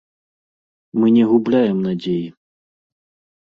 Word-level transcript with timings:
Мы 1.03 1.11
не 1.17 1.25
губляем 1.33 1.77
надзеі. 1.89 2.25